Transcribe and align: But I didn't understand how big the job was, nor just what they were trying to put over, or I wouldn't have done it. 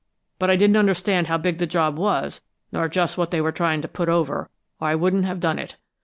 But 0.39 0.49
I 0.49 0.55
didn't 0.55 0.77
understand 0.77 1.27
how 1.27 1.37
big 1.37 1.59
the 1.59 1.67
job 1.67 1.95
was, 1.95 2.41
nor 2.71 2.87
just 2.89 3.19
what 3.19 3.29
they 3.29 3.39
were 3.39 3.51
trying 3.51 3.83
to 3.83 3.87
put 3.87 4.09
over, 4.09 4.49
or 4.79 4.87
I 4.87 4.95
wouldn't 4.95 5.25
have 5.25 5.39
done 5.39 5.59
it. 5.59 5.75